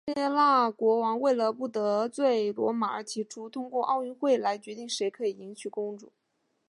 [0.07, 6.11] 希腊国王为了不得罪罗马而提出通过奥运会来决定谁可以迎娶公主。